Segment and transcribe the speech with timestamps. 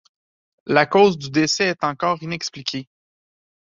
[0.65, 2.87] La cause du décès est encore inexpliquée.